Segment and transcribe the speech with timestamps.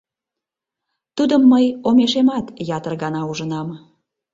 [1.15, 2.45] Тудым мый омешемат
[2.77, 3.67] ятыр гана ужынам.